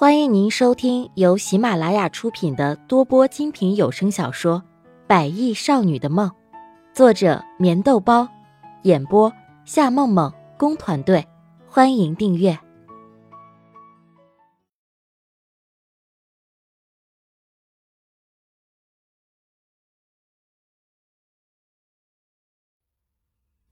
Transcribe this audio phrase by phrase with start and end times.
[0.00, 4.62] 欢迎您收听由喜马拉雅出品的多播精品有声小说
[5.08, 6.30] 《百亿少女的梦》，
[6.94, 8.28] 作者：棉豆包，
[8.84, 9.32] 演播：
[9.64, 11.26] 夏梦梦工团队。
[11.66, 12.56] 欢迎订阅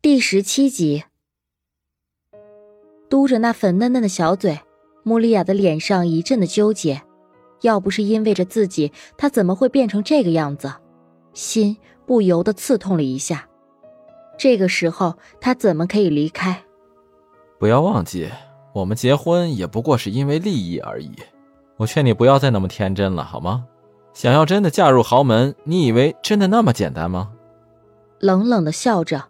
[0.00, 1.02] 第十七集。
[3.10, 4.60] 嘟着那粉嫩嫩的小嘴。
[5.02, 7.02] 穆丽亚的脸上一阵的纠结，
[7.62, 10.72] 要不是因为着自己，她怎么会变成这个样子？
[11.32, 13.48] 心不由得刺痛了一下。
[14.38, 16.62] 这个时候，她怎么可以离开？
[17.58, 18.28] 不要忘记，
[18.74, 21.10] 我们结婚也不过是因为利益而已。
[21.76, 23.64] 我劝你不要再那么天真了，好吗？
[24.14, 27.32] 想要真的嫁入豪门，你以为真的那么简单吗？
[28.20, 29.24] 冷冷的笑着，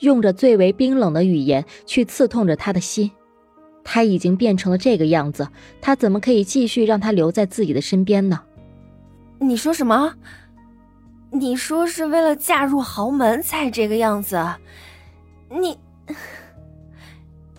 [0.00, 3.10] 用着最为冰冷的语言去刺痛着他的心。
[3.88, 5.48] 他已经变成了这个样子，
[5.80, 8.40] 他怎么可以继续让他留在自己的身边呢？
[9.38, 10.12] 你说什么？
[11.30, 14.44] 你说是为了嫁入豪门才这个样子？
[15.48, 15.78] 你，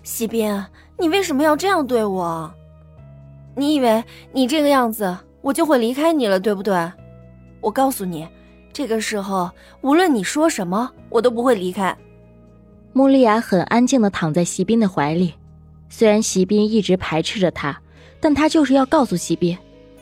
[0.04, 0.66] 西边，
[1.00, 2.54] 你为什么要这样对我？
[3.56, 6.92] 你以为你这个样子我就会离开你了，对不对？
[7.62, 8.28] 我告诉你，
[8.74, 11.98] 这个时候无论你说什么，我都不会离开。
[12.92, 15.34] 穆丽亚很安静的躺在席斌的怀里。
[15.90, 17.82] 虽然席斌一直排斥着他，
[18.20, 19.58] 但他就是要告诉席斌，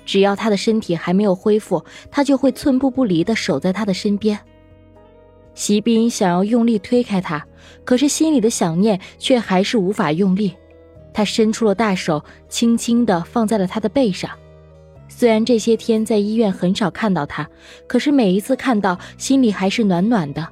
[0.06, 4.40] 只要他的身体还没有恢复，他就会寸步不离地守在他的身边。
[5.54, 7.46] 席斌想要用力推开他，
[7.84, 10.54] 可是心里的想念却还是无法用力。
[11.14, 14.30] 他伸出了大手，轻轻地放在了他的背上。
[15.08, 17.48] 虽然这些天在医院很少看到他，
[17.88, 20.46] 可是每一次看到，心里还是暖暖的。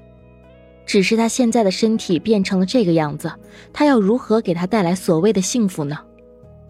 [0.85, 3.31] 只是他现在的身体变成了这个样子，
[3.71, 5.97] 他要如何给他带来所谓的幸福呢？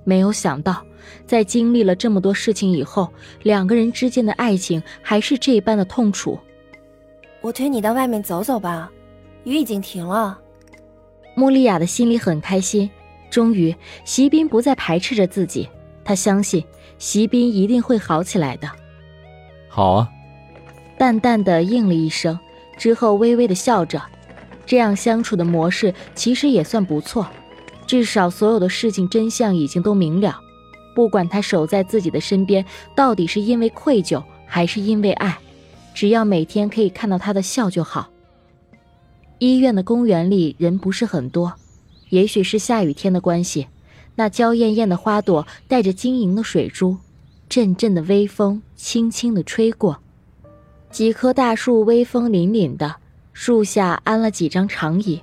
[0.04, 0.86] 没有想到，
[1.26, 6.38] 在经历了这么多事情以后，两个人之间的爱情还是这般的痛楚。
[7.42, 8.92] 我推你到外面走走吧，
[9.44, 10.40] 雨已经停了。
[11.36, 12.90] 穆丽亚的心里很开心，
[13.30, 13.76] 终于
[14.06, 15.68] 席斌不再排斥着自己，
[16.06, 16.64] 她相信
[16.98, 18.70] 席斌一定会好起来的。
[19.68, 20.10] 好啊，
[20.98, 22.38] 淡淡的应了一声。
[22.78, 24.02] 之后微微的笑着，
[24.66, 27.28] 这样相处的模式其实也算不错，
[27.88, 30.40] 至少所有的事情真相已经都明了。
[30.96, 32.64] 不管他守在自己的身边，
[32.96, 35.40] 到底是因为愧疚还是因为爱，
[35.96, 38.10] 只要每天可以看到他的笑就好。
[39.40, 41.54] 医院的公园里人不是很多，
[42.10, 43.68] 也许是下雨天的关系，
[44.16, 46.98] 那娇艳艳的花朵带着晶莹的水珠，
[47.50, 50.03] 阵阵的微风轻轻的吹过。
[50.94, 52.98] 几棵大树威风凛凛的，
[53.34, 55.20] 树下安了几张长椅，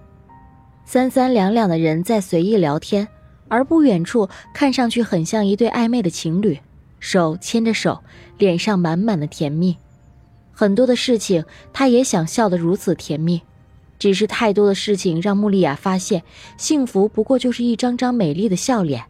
[0.85, 3.07] 三三两两的人在随意聊天，
[3.47, 6.59] 而不远处看上去很像一对暧昧的情侣，
[6.99, 8.03] 手牵着手，
[8.37, 9.77] 脸上满满的甜蜜。
[10.51, 13.41] 很多的事情，他也想笑得如此甜蜜，
[13.97, 16.21] 只是太多的事情让穆丽亚发现，
[16.57, 19.05] 幸福不过就是一张张美丽的笑脸，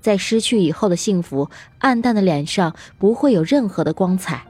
[0.00, 4.44] 在失去以后的幸福，暗淡的脸上不会有任何的光彩。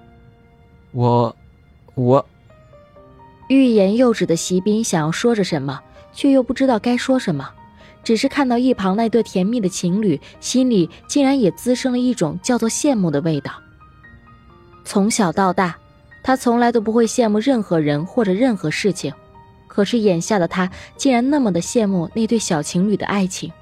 [0.92, 1.36] 我。
[1.94, 2.24] 我
[3.48, 5.80] 欲言又止的席斌想要说着什么，
[6.12, 7.50] 却又不知道该说什么，
[8.04, 13.52] 只是看到一旁那对甜蜜的情侣，心里竟然也滋生了一种叫做羡慕的味道。
[14.84, 15.76] 从小到大，
[16.22, 19.12] 他从来都不会羡慕任何人或者任何事情，
[19.66, 23.52] 可是眼下的他竟然那么的羡慕那对小情侣的爱情。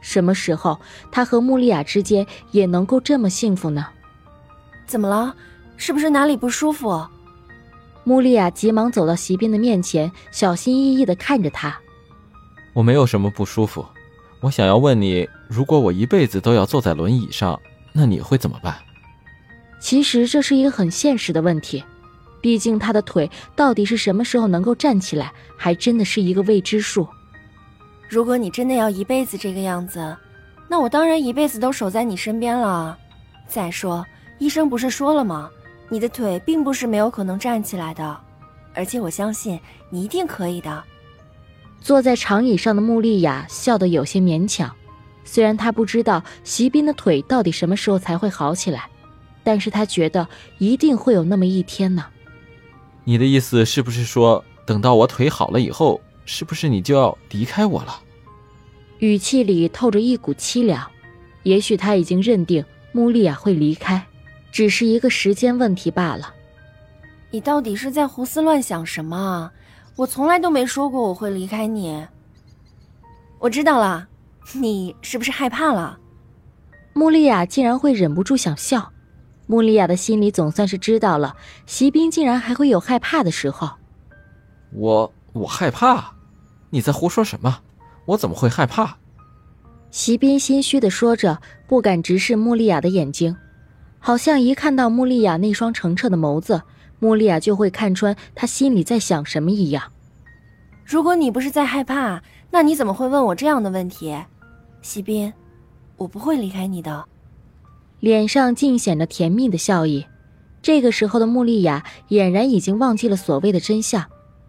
[0.00, 3.86] 什么时候他和穆丽亚之间也能够这么幸福呢？
[4.86, 5.34] 怎么了？
[5.76, 7.06] 是不是哪里不舒服？
[8.04, 11.78] 穆丽亚急忙走到席斌的面前，小心翼翼地看着他。
[12.72, 13.84] 我没有什么不舒服，
[14.40, 17.60] 我想要问你，如果我一辈子都要坐在轮椅上，
[17.92, 18.76] 那你会怎么办？
[19.80, 21.82] 其实这是一个很现实的问题，
[22.40, 27.06] 毕竟他的腿到底是什么时候能够站起来，还真的是一个未知数。
[28.08, 30.16] 如果你真的要一辈子这个样子，
[30.68, 32.98] 那我当然一辈子都守在你身边了。
[33.46, 34.04] 再说，
[34.38, 35.50] 医生不是说了吗？
[35.92, 38.18] 你的腿并不是没有可能站起来的，
[38.72, 39.60] 而且我相信
[39.90, 40.82] 你一定可以的。
[41.82, 44.74] 坐在长椅上的穆丽亚笑得有些勉强，
[45.22, 48.88] 虽然她不知道席斌的腿到底什么时候才会好起来，
[49.44, 52.06] 但是她觉得一定会有那么一天呢。
[53.04, 58.00] 你的意思是不是说，等到我腿好了以后，是不是你就要离开我了？
[59.00, 60.90] 语气里透着一股凄凉，
[61.42, 64.02] 也许他已经认定穆丽亚会离开。
[64.52, 66.32] 只是一个时间问题罢了。
[67.30, 69.50] 你到底是在胡思乱想什么？
[69.96, 72.06] 我从来都没说过我会离开你。
[73.38, 74.06] 我知道了，
[74.52, 75.98] 你是不是害怕了？
[76.92, 78.92] 穆丽亚竟然会忍不住想笑。
[79.46, 81.34] 穆丽亚的心里总算是知道了，
[81.66, 83.70] 席斌竟然还会有害怕的时候。
[84.72, 86.12] 我我害怕？
[86.70, 87.60] 你在胡说什么？
[88.04, 88.96] 我怎么会害怕？
[89.90, 93.36] 席斌心虚的说着，不敢直视穆丽亚的眼睛，
[94.04, 96.60] 好像一看到穆丽亚那双澄澈的眸子，
[96.98, 99.92] 穆丽亚就会看穿他心里在想什么一样。
[100.84, 102.20] 如果你不是在害怕，
[102.50, 104.12] 那你怎么会问我这样的问题？
[104.82, 105.32] 席斌，
[105.96, 107.04] 我不会离开你的。
[108.00, 110.04] 脸上尽显着甜蜜的笑意。
[110.60, 114.04] 这个时候的穆丽亚俨然已经忘记了所谓的真相。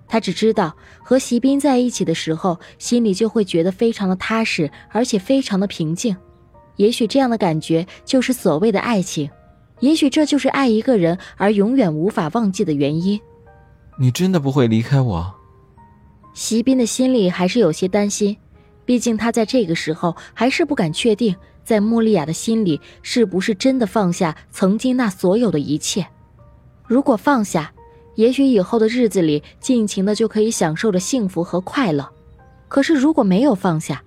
[0.08, 6.18] 她只知道和席斌在一起的时候，心里就会觉得非常的踏实，而且非常的平静。
[6.78, 9.30] 也许这样的感觉就是所谓的爱情，
[9.84, 13.20] 也许这就是爱一个人而永远无法忘记的原因。
[14.00, 15.34] 你真的不会离开我？
[16.34, 18.38] 席斌的心里还是有些担心，
[18.86, 21.36] 毕竟他在这个时候还是不敢确定，
[21.66, 26.08] 在穆丽亚的心里是不是真的放下曾经那所有的一切。
[26.88, 27.74] 如果放下，
[28.16, 32.10] 也许以后的日子里，尽情的就可以享受着幸福和快乐。
[32.70, 34.02] 可是如果没有放下，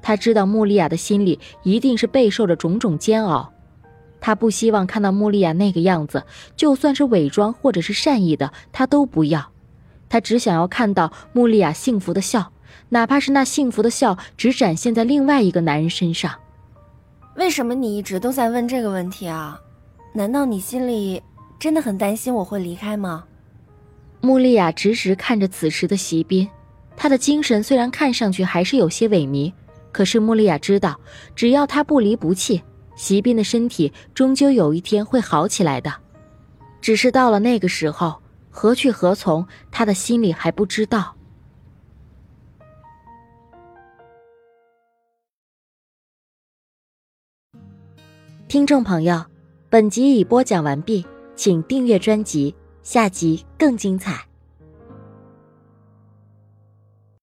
[0.00, 3.52] 他知道穆丽亚的心里一定是备受着种种煎熬。
[4.20, 6.24] 他不希望看到穆丽亚那个样子，
[6.56, 9.50] 就算是伪装或者是善意的，他都不要。
[10.08, 12.52] 他只想要看到穆丽亚幸福的笑，
[12.88, 16.34] 哪怕是那幸福的笑只展现在另外一个男人身上。
[17.36, 19.60] 为什么你一直都在问这个问题啊？
[20.14, 21.22] 难道你心里
[21.58, 23.24] 真的很担心我会离开吗？
[24.20, 26.48] 穆丽亚直直看着此时的席斌，
[26.96, 29.52] 他的精神虽然看上去还是有些萎靡，
[29.92, 30.98] 可是穆丽亚知道，
[31.36, 32.60] 只要他不离不弃，
[32.98, 35.94] 席斌的身体终究有一天会好起来的。
[36.82, 41.14] 只是到了那个时候，何去何从，他的心里还不知道。
[48.48, 49.24] 听众朋友，
[49.70, 51.06] 本集已播讲完毕，
[51.36, 52.54] 请订阅专辑。
[52.82, 54.27] 下集更精彩。